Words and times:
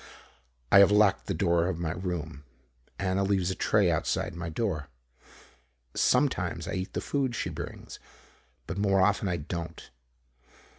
I 0.71 0.79
have 0.79 0.89
locked 0.89 1.27
the 1.27 1.33
door 1.35 1.67
of 1.67 1.77
my 1.77 1.91
room. 1.91 2.43
Anna 2.97 3.23
leaves 3.23 3.51
a 3.51 3.55
tray 3.55 3.91
outside 3.91 4.33
my 4.33 4.49
door. 4.49 4.87
Sometimes 5.95 6.67
I 6.67 6.73
eat 6.73 6.93
the 6.93 7.01
food 7.01 7.35
she 7.35 7.51
brings, 7.51 7.99
but 8.65 8.79
more 8.79 8.99
often 8.99 9.27
I 9.27 9.37
don't. 9.37 9.91